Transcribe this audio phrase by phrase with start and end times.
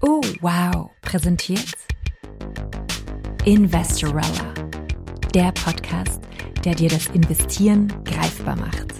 [0.00, 1.74] Oh, wow, präsentiert
[3.44, 4.54] Investorella,
[5.34, 6.20] der Podcast,
[6.64, 8.92] der dir das Investieren greifbar macht.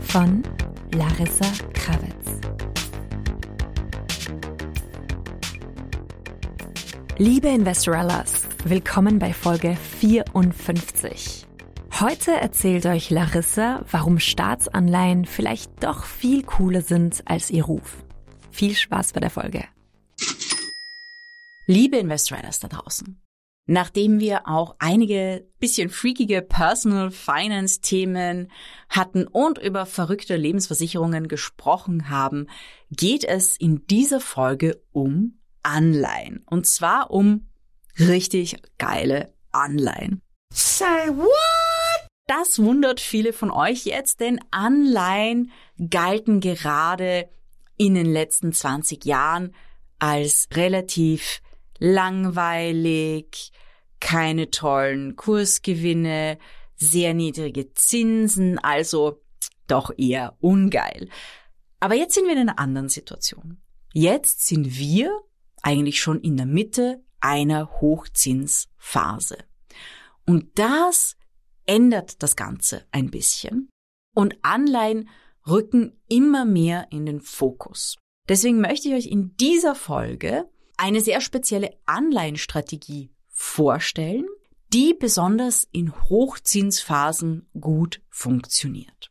[0.00, 0.42] Von
[0.94, 2.40] Larissa Kravitz.
[7.16, 11.47] Liebe Investorellas, willkommen bei Folge 54.
[12.00, 18.04] Heute erzählt euch Larissa, warum Staatsanleihen vielleicht doch viel cooler sind als ihr Ruf.
[18.52, 19.64] Viel Spaß bei der Folge.
[21.66, 23.20] Liebe Investorellas da draußen.
[23.66, 28.52] Nachdem wir auch einige bisschen freakige Personal Finance Themen
[28.88, 32.46] hatten und über verrückte Lebensversicherungen gesprochen haben,
[32.92, 36.44] geht es in dieser Folge um Anleihen.
[36.46, 37.48] Und zwar um
[37.98, 40.22] richtig geile Anleihen.
[40.52, 41.67] Say what?
[42.28, 45.50] Das wundert viele von euch jetzt, denn Anleihen
[45.90, 47.26] galten gerade
[47.78, 49.54] in den letzten 20 Jahren
[49.98, 51.40] als relativ
[51.78, 53.50] langweilig,
[53.98, 56.38] keine tollen Kursgewinne,
[56.76, 59.22] sehr niedrige Zinsen, also
[59.66, 61.08] doch eher ungeil.
[61.80, 63.62] Aber jetzt sind wir in einer anderen Situation.
[63.94, 65.18] Jetzt sind wir
[65.62, 69.38] eigentlich schon in der Mitte einer Hochzinsphase.
[70.26, 71.16] Und das
[71.68, 73.68] ändert das Ganze ein bisschen.
[74.14, 75.08] Und Anleihen
[75.46, 77.96] rücken immer mehr in den Fokus.
[78.28, 84.26] Deswegen möchte ich euch in dieser Folge eine sehr spezielle Anleihenstrategie vorstellen,
[84.72, 89.10] die besonders in Hochzinsphasen gut funktioniert.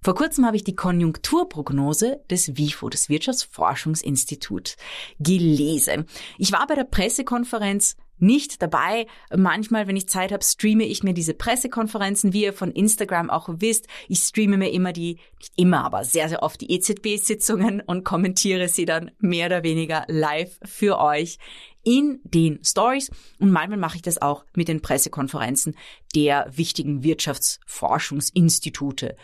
[0.00, 4.76] Vor kurzem habe ich die Konjunkturprognose des WIFO, des Wirtschaftsforschungsinstituts,
[5.18, 6.06] gelesen.
[6.38, 9.06] Ich war bei der Pressekonferenz nicht dabei.
[9.34, 13.48] Manchmal, wenn ich Zeit habe, streame ich mir diese Pressekonferenzen, wie ihr von Instagram auch
[13.48, 13.86] wisst.
[14.08, 18.68] Ich streame mir immer die, nicht immer, aber sehr, sehr oft die EZB-Sitzungen und kommentiere
[18.68, 21.38] sie dann mehr oder weniger live für euch
[21.84, 25.74] in den Stories und manchmal mache ich das auch mit den Pressekonferenzen
[26.14, 29.16] der wichtigen Wirtschaftsforschungsinstitute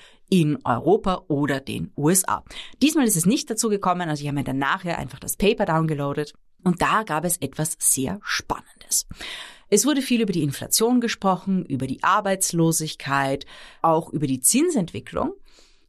[0.43, 2.45] in Europa oder den USA.
[2.83, 5.67] Diesmal ist es nicht dazu gekommen, also ich habe mir dann nachher einfach das Paper
[5.67, 9.07] downgeloadet und da gab es etwas sehr Spannendes.
[9.69, 13.47] Es wurde viel über die Inflation gesprochen, über die Arbeitslosigkeit,
[13.83, 15.33] auch über die Zinsentwicklung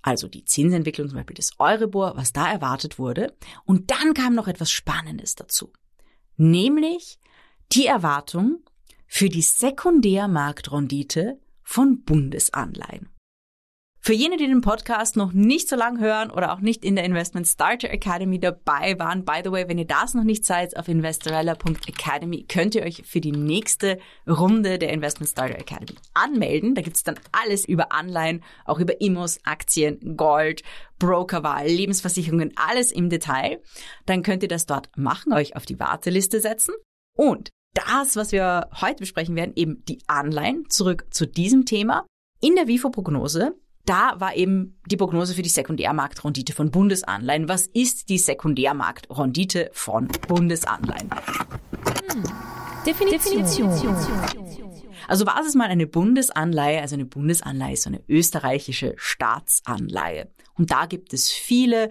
[0.07, 3.33] also die Zinsentwicklung zum Beispiel des Euribor, was da erwartet wurde.
[3.65, 5.71] Und dann kam noch etwas Spannendes dazu
[6.37, 7.19] nämlich
[7.71, 8.59] die Erwartung
[9.07, 13.09] für die Sekundärmarktrendite von Bundesanleihen.
[14.05, 17.05] Für jene, die den Podcast noch nicht so lang hören oder auch nicht in der
[17.05, 20.87] Investment Starter Academy dabei waren, by the way, wenn ihr das noch nicht seid, auf
[20.87, 26.75] investorella.academy könnt ihr euch für die nächste Runde der Investment Starter Academy anmelden.
[26.75, 30.61] Da gibt's dann alles über Anleihen, auch über Immos, Aktien, Gold,
[30.99, 33.59] Brokerwahl, Lebensversicherungen, alles im Detail.
[34.05, 36.75] Dann könnt ihr das dort machen, euch auf die Warteliste setzen
[37.17, 42.05] und das, was wir heute besprechen werden, eben die Anleihen, zurück zu diesem Thema.
[42.39, 43.55] In der WIFO-Prognose
[43.85, 47.47] da war eben die Prognose für die Sekundärmarktrendite von Bundesanleihen.
[47.47, 51.09] Was ist die Sekundärmarktrendite von Bundesanleihen?
[52.11, 52.23] Hm.
[52.85, 53.43] Definition.
[53.43, 53.95] Definition.
[55.07, 56.81] Also was ist mal eine Bundesanleihe?
[56.81, 60.29] Also eine Bundesanleihe ist so eine österreichische Staatsanleihe.
[60.55, 61.89] Und da gibt es viele.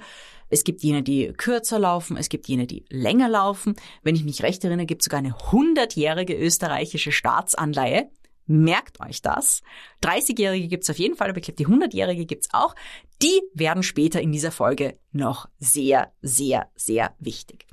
[0.50, 3.74] Es gibt jene, die kürzer laufen, es gibt jene, die länger laufen.
[4.02, 8.08] Wenn ich mich recht erinnere, gibt es sogar eine hundertjährige österreichische Staatsanleihe.
[8.46, 9.62] Merkt euch das.
[10.02, 12.74] 30-Jährige gibt's auf jeden Fall, aber ich glaube, die 100-Jährige gibt's auch.
[13.22, 17.66] Die werden später in dieser Folge noch sehr, sehr, sehr wichtig.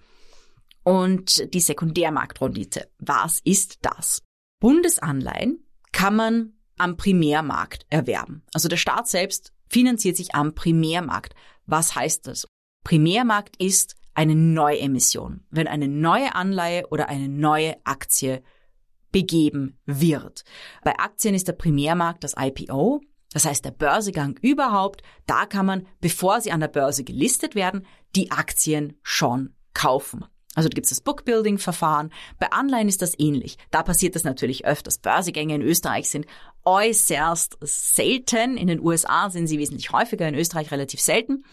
[0.84, 2.90] Und die Sekundärmarktrendite.
[3.00, 4.24] Was ist das?
[4.60, 8.44] Bundesanleihen kann man am Primärmarkt erwerben.
[8.54, 11.36] Also der Staat selbst finanziert sich am Primärmarkt.
[11.66, 12.48] Was heißt das?
[12.84, 15.46] Primärmarkt ist eine Neuemission.
[15.50, 18.44] Wenn eine neue Anleihe oder eine neue Aktie
[19.12, 20.44] begeben wird.
[20.84, 23.02] Bei Aktien ist der Primärmarkt das IPO,
[23.34, 25.04] das heißt der Börsegang überhaupt.
[25.26, 27.86] Da kann man, bevor sie an der Börse gelistet werden,
[28.16, 30.26] die Aktien schon kaufen.
[30.54, 32.12] Also da gibt es das Bookbuilding-Verfahren.
[32.38, 33.58] Bei Anleihen ist das ähnlich.
[33.70, 34.98] Da passiert das natürlich öfters.
[34.98, 36.26] Börsegänge in Österreich sind
[36.66, 38.58] äußerst selten.
[38.58, 41.46] In den USA sind sie wesentlich häufiger, in Österreich relativ selten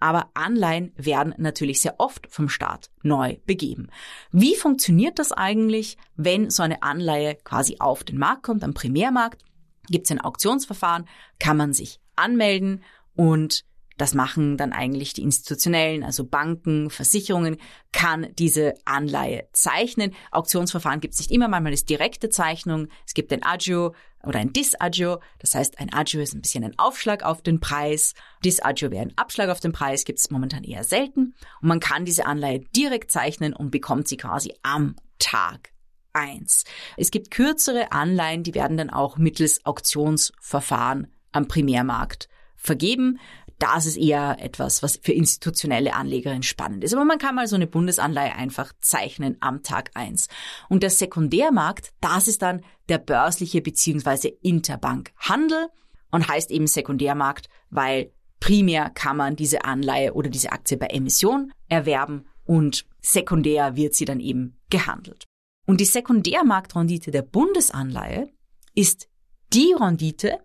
[0.00, 3.88] aber Anleihen werden natürlich sehr oft vom Staat neu begeben.
[4.32, 9.44] Wie funktioniert das eigentlich, wenn so eine Anleihe quasi auf den Markt kommt, am Primärmarkt?
[9.88, 11.06] Gibt es ein Auktionsverfahren,
[11.38, 12.82] kann man sich anmelden
[13.14, 13.64] und
[14.00, 17.58] das machen dann eigentlich die institutionellen, also Banken, Versicherungen,
[17.92, 20.14] kann diese Anleihe zeichnen.
[20.30, 22.88] Auktionsverfahren gibt es nicht immer, manchmal ist direkte Zeichnung.
[23.06, 23.94] Es gibt ein Agio
[24.24, 25.20] oder ein Disagio.
[25.38, 28.14] Das heißt, ein Agio ist ein bisschen ein Aufschlag auf den Preis.
[28.44, 31.34] Disagio wäre ein Abschlag auf den Preis, gibt es momentan eher selten.
[31.60, 35.72] Und man kann diese Anleihe direkt zeichnen und bekommt sie quasi am Tag
[36.12, 36.64] eins.
[36.96, 42.28] Es gibt kürzere Anleihen, die werden dann auch mittels Auktionsverfahren am Primärmarkt
[42.60, 43.18] vergeben.
[43.60, 46.94] Das ist eher etwas, was für institutionelle Anlegerinnen spannend ist.
[46.94, 50.28] Aber man kann mal so eine Bundesanleihe einfach zeichnen am Tag eins.
[50.70, 54.28] Und der Sekundärmarkt, das ist dann der börsliche bzw.
[54.40, 55.68] Interbankhandel
[56.10, 61.52] und heißt eben Sekundärmarkt, weil primär kann man diese Anleihe oder diese Aktie bei Emission
[61.68, 65.26] erwerben und sekundär wird sie dann eben gehandelt.
[65.66, 68.32] Und die Sekundärmarktrendite der Bundesanleihe
[68.74, 69.08] ist
[69.52, 70.38] die Rendite,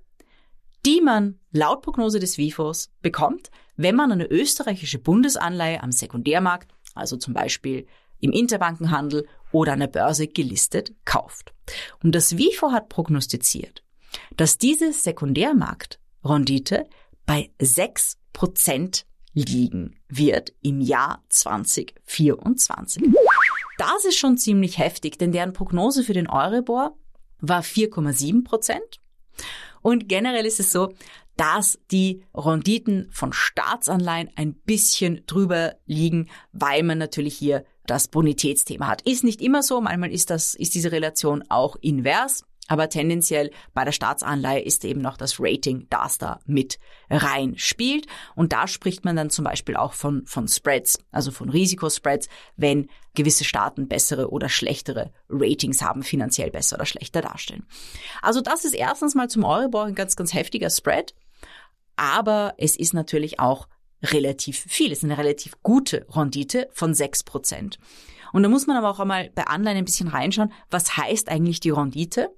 [0.85, 7.17] die man laut Prognose des WIFOs bekommt, wenn man eine österreichische Bundesanleihe am Sekundärmarkt, also
[7.17, 7.87] zum Beispiel
[8.19, 11.53] im Interbankenhandel oder an der Börse gelistet, kauft.
[12.03, 13.83] Und das WIFO hat prognostiziert,
[14.37, 16.87] dass diese Sekundärmarktrendite
[17.25, 19.03] bei 6%
[19.33, 23.03] liegen wird im Jahr 2024.
[23.77, 26.95] Das ist schon ziemlich heftig, denn deren Prognose für den Euribor
[27.41, 29.01] war 4,7 Prozent
[29.85, 30.95] und generell ist es so,
[31.37, 38.87] dass die Renditen von Staatsanleihen ein bisschen drüber liegen, weil man natürlich hier das Bonitätsthema
[38.87, 39.03] hat.
[39.03, 42.45] Ist nicht immer so, manchmal ist das, ist diese Relation auch invers.
[42.67, 46.79] Aber tendenziell bei der Staatsanleihe ist eben noch das Rating, das da mit
[47.09, 48.07] reinspielt.
[48.35, 52.89] Und da spricht man dann zum Beispiel auch von, von Spreads, also von Risikospreads, wenn
[53.13, 57.67] gewisse Staaten bessere oder schlechtere Ratings haben, finanziell besser oder schlechter darstellen.
[58.21, 61.13] Also das ist erstens mal zum Euribor ein ganz, ganz heftiger Spread.
[61.97, 63.67] Aber es ist natürlich auch
[64.03, 64.91] relativ viel.
[64.91, 67.79] Es ist eine relativ gute Rendite von sechs Prozent.
[68.33, 71.61] Und da muss man aber auch einmal bei Anleihen ein bisschen reinschauen, was heißt eigentlich
[71.61, 72.35] die Rendite?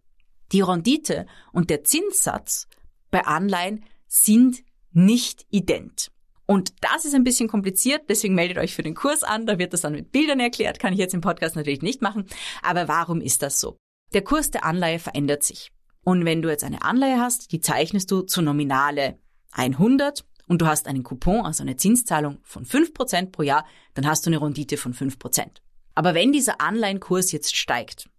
[0.52, 2.68] Die Rendite und der Zinssatz
[3.12, 6.12] bei Anleihen sind nicht ident.
[6.46, 9.74] Und das ist ein bisschen kompliziert, deswegen meldet euch für den Kurs an, da wird
[9.74, 12.26] das dann mit Bildern erklärt, kann ich jetzt im Podcast natürlich nicht machen.
[12.62, 13.78] Aber warum ist das so?
[14.14, 15.72] Der Kurs der Anleihe verändert sich.
[16.06, 19.20] Und wenn du jetzt eine Anleihe hast, die zeichnest du zu Nominale
[19.52, 24.26] 100 und du hast einen Coupon, also eine Zinszahlung von 5% pro Jahr, dann hast
[24.26, 25.48] du eine Rendite von 5%.
[25.96, 28.10] Aber wenn dieser Anleihenkurs jetzt steigt,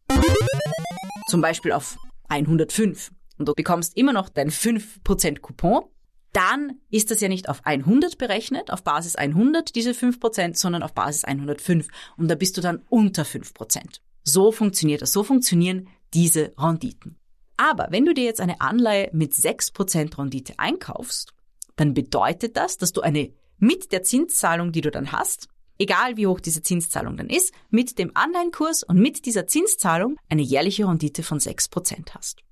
[1.28, 1.96] zum Beispiel auf
[2.28, 5.84] 105 und du bekommst immer noch dein 5% Coupon,
[6.32, 10.92] dann ist das ja nicht auf 100 berechnet, auf Basis 100 diese 5%, sondern auf
[10.92, 14.00] Basis 105 und da bist du dann unter 5%.
[14.24, 17.16] So funktioniert das, so funktionieren diese Renditen.
[17.56, 21.32] Aber wenn du dir jetzt eine Anleihe mit 6% Rendite einkaufst,
[21.76, 25.48] dann bedeutet das, dass du eine mit der Zinszahlung, die du dann hast,
[25.78, 30.42] egal wie hoch diese Zinszahlung dann ist, mit dem Anleihenkurs und mit dieser Zinszahlung eine
[30.42, 32.42] jährliche Rendite von 6% hast.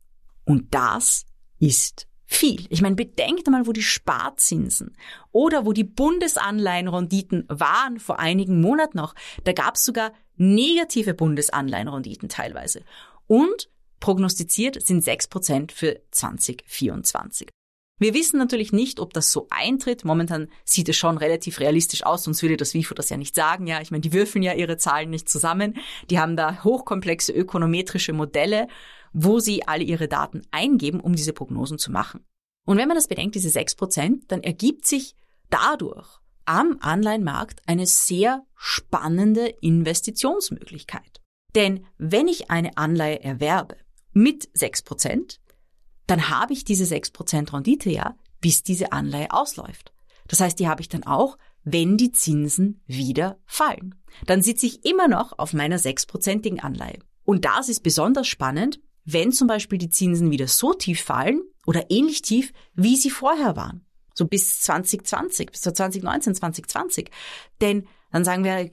[0.44, 1.26] Und das
[1.58, 2.66] ist viel.
[2.70, 4.96] Ich meine, bedenkt mal, wo die Sparzinsen
[5.32, 9.14] oder wo die Bundesanleihenrenditen waren vor einigen Monaten noch.
[9.44, 12.82] Da gab es sogar negative Bundesanleihenrenditen teilweise.
[13.26, 13.70] Und
[14.00, 17.48] prognostiziert sind 6% für 2024.
[17.98, 20.04] Wir wissen natürlich nicht, ob das so eintritt.
[20.04, 23.66] Momentan sieht es schon relativ realistisch aus, sonst würde das WIFO das ja nicht sagen.
[23.66, 25.76] Ja, ich meine, die würfeln ja ihre Zahlen nicht zusammen.
[26.10, 28.68] Die haben da hochkomplexe ökonometrische Modelle,
[29.14, 32.26] wo sie alle ihre Daten eingeben, um diese Prognosen zu machen.
[32.66, 35.14] Und wenn man das bedenkt, diese sechs Prozent, dann ergibt sich
[35.48, 36.06] dadurch
[36.44, 41.22] am Anleihenmarkt eine sehr spannende Investitionsmöglichkeit.
[41.54, 43.76] Denn wenn ich eine Anleihe erwerbe
[44.12, 45.40] mit sechs Prozent,
[46.06, 49.92] dann habe ich diese 6% Rendite ja, bis diese Anleihe ausläuft.
[50.28, 53.94] Das heißt, die habe ich dann auch, wenn die Zinsen wieder fallen.
[54.26, 56.98] Dann sitze ich immer noch auf meiner 6%igen Anleihe.
[57.24, 61.90] Und das ist besonders spannend, wenn zum Beispiel die Zinsen wieder so tief fallen oder
[61.90, 63.84] ähnlich tief, wie sie vorher waren.
[64.14, 67.10] So bis 2020, bis 2019, 2020.
[67.60, 68.70] Denn dann sagen wir,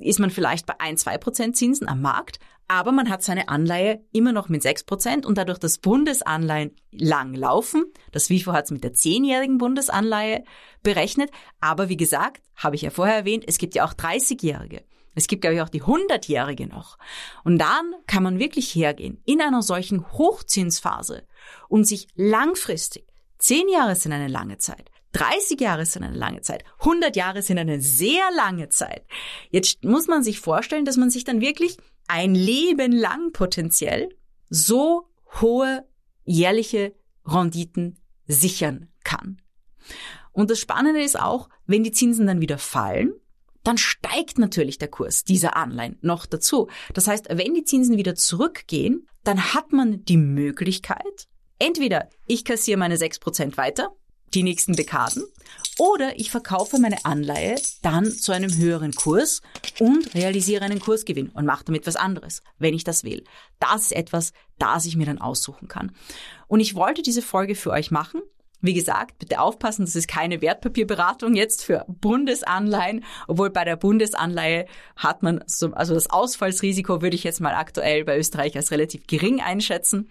[0.00, 2.38] ist man vielleicht bei ein, zwei Prozent Zinsen am Markt,
[2.70, 7.34] aber man hat seine Anleihe immer noch mit sechs Prozent und dadurch das Bundesanleihen lang
[7.34, 7.84] laufen.
[8.12, 10.44] Das WIFO hat es mit der zehnjährigen Bundesanleihe
[10.84, 11.32] berechnet.
[11.60, 14.84] Aber wie gesagt, habe ich ja vorher erwähnt, es gibt ja auch 30-Jährige.
[15.16, 16.96] Es gibt, glaube ich, auch die 100-Jährige noch.
[17.42, 21.26] Und dann kann man wirklich hergehen in einer solchen Hochzinsphase
[21.68, 23.04] und sich langfristig,
[23.36, 27.58] zehn Jahre sind eine lange Zeit, 30 Jahre sind eine lange Zeit, 100 Jahre sind
[27.58, 29.04] eine sehr lange Zeit.
[29.50, 31.78] Jetzt muss man sich vorstellen, dass man sich dann wirklich
[32.10, 34.08] ein Leben lang potenziell
[34.48, 35.06] so
[35.40, 35.86] hohe
[36.24, 36.92] jährliche
[37.24, 39.40] Renditen sichern kann.
[40.32, 43.12] Und das Spannende ist auch, wenn die Zinsen dann wieder fallen,
[43.62, 46.68] dann steigt natürlich der Kurs dieser Anleihen noch dazu.
[46.94, 52.78] Das heißt, wenn die Zinsen wieder zurückgehen, dann hat man die Möglichkeit, entweder ich kassiere
[52.78, 53.94] meine 6% weiter,
[54.34, 55.24] die nächsten Dekaden,
[55.78, 59.40] oder ich verkaufe meine Anleihe dann zu einem höheren Kurs
[59.78, 63.24] und realisiere einen Kursgewinn und mache damit was anderes, wenn ich das will.
[63.58, 65.92] Das ist etwas, das ich mir dann aussuchen kann.
[66.48, 68.20] Und ich wollte diese Folge für euch machen,
[68.62, 74.66] wie gesagt, bitte aufpassen, das ist keine Wertpapierberatung jetzt für Bundesanleihen, obwohl bei der Bundesanleihe
[74.96, 79.06] hat man so, also das Ausfallsrisiko würde ich jetzt mal aktuell bei Österreich als relativ
[79.06, 80.10] gering einschätzen.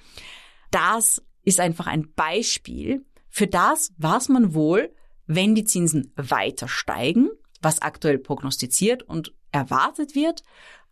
[0.71, 4.93] Das ist einfach ein Beispiel für das, was man wohl,
[5.25, 7.29] wenn die Zinsen weiter steigen,
[7.61, 10.43] was aktuell prognostiziert und erwartet wird,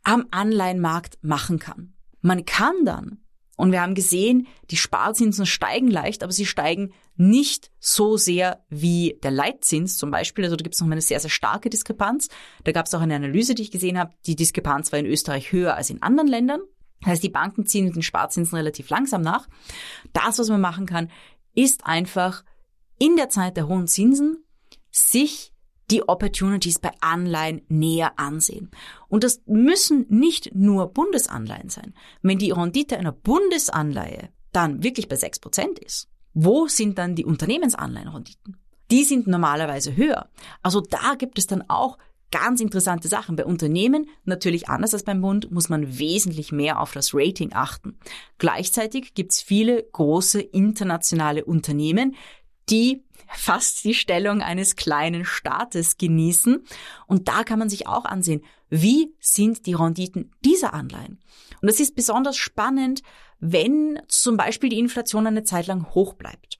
[0.03, 1.93] am Anleihenmarkt machen kann.
[2.21, 3.19] Man kann dann
[3.57, 9.17] und wir haben gesehen, die Sparzinsen steigen leicht, aber sie steigen nicht so sehr wie
[9.23, 10.45] der Leitzins zum Beispiel.
[10.45, 12.29] Also da gibt es noch eine sehr, sehr starke Diskrepanz.
[12.63, 14.13] Da gab es auch eine Analyse, die ich gesehen habe.
[14.27, 16.61] Die Diskrepanz war in Österreich höher als in anderen Ländern.
[17.01, 19.47] Das heißt, die Banken ziehen den Sparzinsen relativ langsam nach.
[20.13, 21.09] Das, was man machen kann,
[21.57, 22.43] ist einfach
[22.99, 24.43] in der Zeit der hohen Zinsen
[24.91, 25.51] sich
[25.89, 28.69] die Opportunities bei Anleihen näher ansehen.
[29.07, 31.93] Und das müssen nicht nur Bundesanleihen sein.
[32.21, 38.57] Wenn die Rendite einer Bundesanleihe dann wirklich bei 6% ist, wo sind dann die Unternehmensanleihenrenditen?
[38.91, 40.29] Die sind normalerweise höher.
[40.61, 41.97] Also da gibt es dann auch
[42.31, 43.35] ganz interessante Sachen.
[43.35, 47.97] Bei Unternehmen, natürlich anders als beim Bund, muss man wesentlich mehr auf das Rating achten.
[48.37, 52.15] Gleichzeitig gibt es viele große internationale Unternehmen,
[52.69, 56.63] die fast die Stellung eines kleinen Staates genießen.
[57.07, 61.19] Und da kann man sich auch ansehen, wie sind die Renditen dieser Anleihen.
[61.61, 63.01] Und das ist besonders spannend,
[63.39, 66.56] wenn zum Beispiel die Inflation eine Zeit lang hoch bleibt.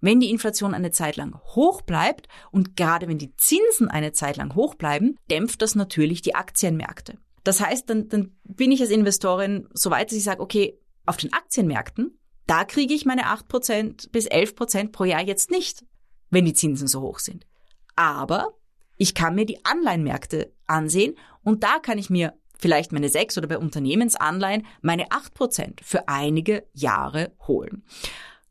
[0.00, 4.36] Wenn die Inflation eine Zeit lang hoch bleibt und gerade wenn die Zinsen eine Zeit
[4.36, 7.18] lang hoch bleiben, dämpft das natürlich die Aktienmärkte.
[7.44, 11.16] Das heißt, dann, dann bin ich als Investorin so weit, dass ich sage, okay, auf
[11.16, 12.18] den Aktienmärkten
[12.50, 15.84] da kriege ich meine 8% bis 11% pro Jahr jetzt nicht,
[16.30, 17.46] wenn die Zinsen so hoch sind.
[17.94, 18.54] Aber
[18.96, 21.14] ich kann mir die Anleihenmärkte ansehen
[21.44, 26.66] und da kann ich mir vielleicht meine 6 oder bei Unternehmensanleihen meine 8% für einige
[26.72, 27.84] Jahre holen.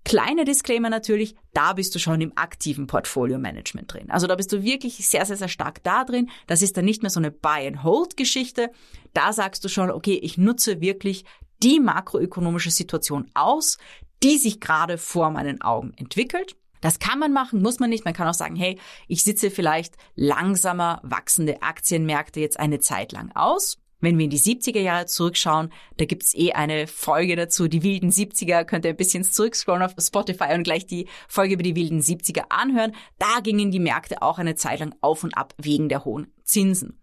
[0.05, 4.09] Kleiner Disclaimer natürlich, da bist du schon im aktiven Portfolio-Management drin.
[4.09, 6.29] Also da bist du wirklich sehr, sehr, sehr stark da drin.
[6.47, 8.71] Das ist dann nicht mehr so eine Buy-and-Hold-Geschichte.
[9.13, 11.25] Da sagst du schon, okay, ich nutze wirklich
[11.61, 13.77] die makroökonomische Situation aus,
[14.23, 16.55] die sich gerade vor meinen Augen entwickelt.
[16.81, 18.05] Das kann man machen, muss man nicht.
[18.05, 23.31] Man kann auch sagen, hey, ich sitze vielleicht langsamer wachsende Aktienmärkte jetzt eine Zeit lang
[23.35, 23.78] aus.
[24.01, 28.11] Wenn wir in die 70er Jahre zurückschauen, da gibt's eh eine Folge dazu, die wilden
[28.11, 31.99] 70er, könnt ihr ein bisschen zurückscrollen auf Spotify und gleich die Folge über die wilden
[31.99, 32.95] 70er anhören.
[33.17, 37.01] Da gingen die Märkte auch eine Zeit lang auf und ab wegen der hohen Zinsen.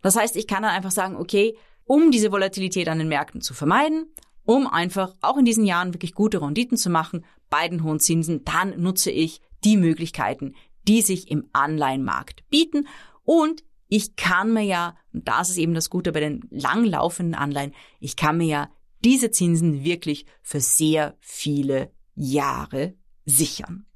[0.00, 3.54] Das heißt, ich kann dann einfach sagen, okay, um diese Volatilität an den Märkten zu
[3.54, 4.06] vermeiden,
[4.44, 8.44] um einfach auch in diesen Jahren wirklich gute Renditen zu machen bei den hohen Zinsen,
[8.44, 10.54] dann nutze ich die Möglichkeiten,
[10.86, 12.86] die sich im Anleihenmarkt bieten
[13.24, 17.74] und ich kann mir ja, und das ist eben das Gute bei den langlaufenden Anleihen,
[18.00, 18.70] ich kann mir ja
[19.04, 23.86] diese Zinsen wirklich für sehr viele Jahre sichern.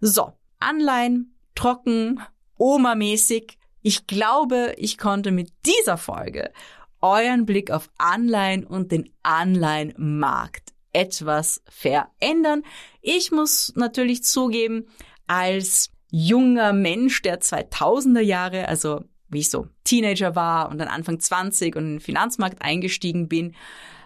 [0.00, 2.20] So, Anleihen, trocken,
[2.58, 3.58] Oma-mäßig.
[3.82, 6.52] Ich glaube, ich konnte mit dieser Folge
[7.00, 12.62] euren Blick auf Anleihen und den Anleihenmarkt etwas verändern.
[13.00, 14.86] Ich muss natürlich zugeben,
[15.26, 21.18] als junger Mensch der 2000er Jahre, also wie ich so Teenager war und dann Anfang
[21.18, 23.54] 20 und in den Finanzmarkt eingestiegen bin,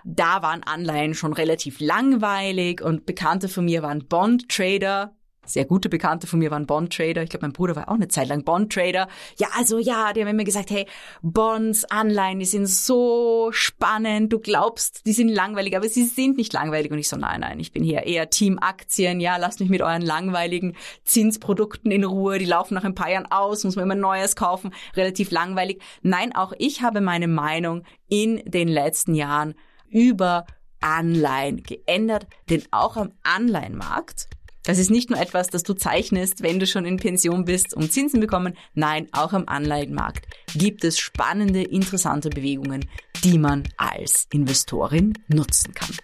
[0.05, 5.15] da waren Anleihen schon relativ langweilig und Bekannte von mir waren Bond-Trader
[5.53, 7.23] sehr gute Bekannte von mir waren Bond-Trader.
[7.23, 9.09] Ich glaube, mein Bruder war auch eine Zeit lang Bond-Trader.
[9.39, 10.87] Ja, also ja, die haben immer gesagt, hey,
[11.23, 14.33] Bonds, Anleihen, die sind so spannend.
[14.33, 16.93] Du glaubst, die sind langweilig, aber sie sind nicht langweilig.
[16.93, 19.21] Und ich so, nein, nein, ich bin hier eher Team Aktien.
[19.21, 22.39] Ja, lasst mich mit euren langweiligen Zinsprodukten in Ruhe.
[22.39, 24.73] Die laufen nach ein paar Jahren aus, muss man immer Neues kaufen.
[24.97, 25.83] Relativ langweilig.
[26.03, 29.55] Nein, auch ich habe meine Meinung in den letzten Jahren
[29.89, 30.47] über
[30.81, 34.29] Anleihen geändert, denn auch am Anleihenmarkt
[34.65, 37.93] das ist nicht nur etwas, das du zeichnest, wenn du schon in Pension bist und
[37.93, 38.57] Zinsen bekommen.
[38.75, 42.89] Nein, auch am Anleihenmarkt gibt es spannende, interessante Bewegungen,
[43.25, 45.95] die man als Investorin nutzen kann.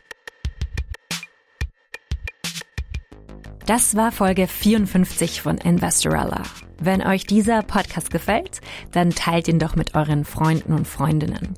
[3.66, 6.44] Das war Folge 54 von Investorella.
[6.78, 8.60] Wenn euch dieser Podcast gefällt,
[8.92, 11.56] dann teilt ihn doch mit euren Freunden und Freundinnen.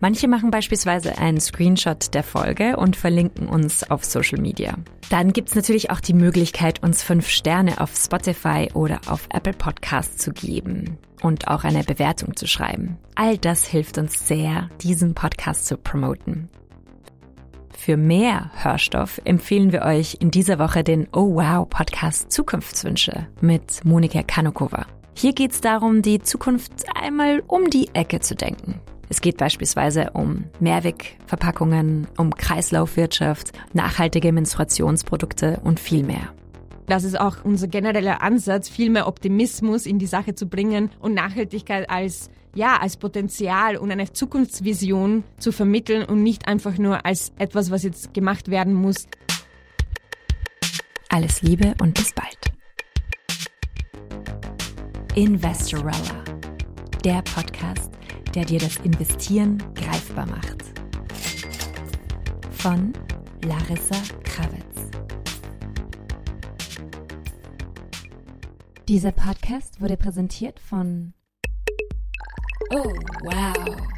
[0.00, 4.74] Manche machen beispielsweise einen Screenshot der Folge und verlinken uns auf Social Media.
[5.10, 10.18] Dann gibt's natürlich auch die Möglichkeit, uns fünf Sterne auf Spotify oder auf Apple Podcasts
[10.18, 12.96] zu geben und auch eine Bewertung zu schreiben.
[13.16, 16.48] All das hilft uns sehr, diesen Podcast zu promoten.
[17.76, 23.84] Für mehr Hörstoff empfehlen wir euch in dieser Woche den Oh Wow Podcast Zukunftswünsche mit
[23.84, 24.86] Monika Kanokova.
[25.14, 28.80] Hier geht's darum, die Zukunft einmal um die Ecke zu denken.
[29.08, 36.32] Es geht beispielsweise um Mehrwegverpackungen, um Kreislaufwirtschaft, nachhaltige Menstruationsprodukte und viel mehr.
[36.86, 41.14] Das ist auch unser genereller Ansatz, viel mehr Optimismus in die Sache zu bringen und
[41.14, 47.30] Nachhaltigkeit als ja, als Potenzial und eine Zukunftsvision zu vermitteln und nicht einfach nur als
[47.38, 49.06] etwas, was jetzt gemacht werden muss.
[51.10, 52.38] Alles Liebe und bis bald.
[55.14, 56.24] Investorella,
[57.04, 57.97] der Podcast
[58.38, 60.62] der dir das Investieren greifbar macht.
[62.52, 62.92] Von
[63.44, 64.92] Larissa Krawitz.
[68.86, 71.14] Dieser Podcast wurde präsentiert von
[72.70, 72.92] Oh,
[73.24, 73.97] wow.